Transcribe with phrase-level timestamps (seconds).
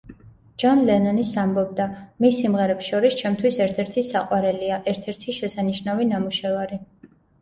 [0.61, 1.85] ჯონ ლენონის ამბობდა:
[2.25, 6.81] „მის სიმღერებს შორის ჩემთვის ერთ-ერთი საყვარელია, ერთ-ერთი შესანიშნავი ნამუშევარი“.